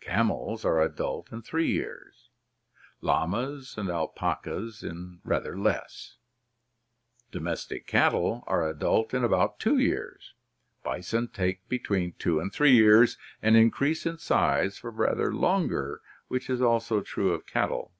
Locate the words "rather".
5.24-5.58, 14.92-15.34